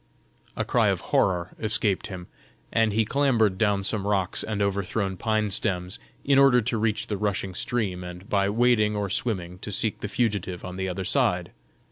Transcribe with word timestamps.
A 0.57 0.65
cry 0.65 0.87
of 0.87 0.99
horror 1.13 1.51
escaped 1.59 2.07
him, 2.07 2.25
and 2.73 2.91
he 2.91 3.05
clambered 3.05 3.59
down 3.59 3.83
some 3.83 4.07
rocks 4.07 4.41
and 4.43 4.59
overthrown 4.59 5.15
pine 5.15 5.51
stems, 5.51 5.99
in 6.25 6.39
order 6.39 6.59
to 6.59 6.79
reach 6.79 7.05
the 7.05 7.17
rushing 7.17 7.53
stream 7.53 8.03
and 8.03 8.27
by 8.27 8.49
wading 8.49 8.95
or 8.95 9.11
swimming 9.11 9.59
to 9.59 9.71
seek 9.71 9.99
the 9.99 10.07
fugitive 10.07 10.65
on 10.65 10.75
the 10.75 10.89
other 10.89 11.05
side. 11.05 11.51